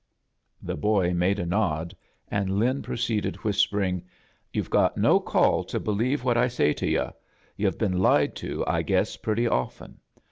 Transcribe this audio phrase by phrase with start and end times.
[0.63, 1.95] ■^''* The boy made a nod,
[2.27, 4.01] and Lin proceeded, whisperingi
[4.51, 7.11] "You've got no call to believe iwhat I say to yu'—
[7.55, 9.99] yu've been lied to, I guess, pretty often.